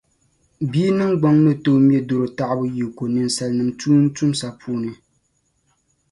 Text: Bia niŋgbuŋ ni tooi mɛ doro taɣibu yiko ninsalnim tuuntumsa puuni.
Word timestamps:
Bia 0.69 0.89
niŋgbuŋ 0.97 1.35
ni 1.45 1.53
tooi 1.63 1.81
mɛ 1.87 1.97
doro 2.07 2.27
taɣibu 2.37 2.65
yiko 2.75 3.03
ninsalnim 3.13 3.69
tuuntumsa 3.79 4.47
puuni. 4.59 4.91